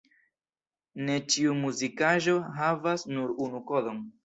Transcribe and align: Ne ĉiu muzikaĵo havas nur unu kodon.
Ne 1.09 1.17
ĉiu 1.33 1.53
muzikaĵo 1.59 2.35
havas 2.59 3.07
nur 3.15 3.37
unu 3.49 3.65
kodon. 3.71 4.05